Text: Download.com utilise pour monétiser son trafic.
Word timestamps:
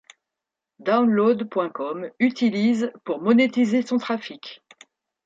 Download.com 0.81 2.09
utilise 2.19 2.91
pour 3.05 3.21
monétiser 3.21 3.83
son 3.83 3.97
trafic. 3.99 4.63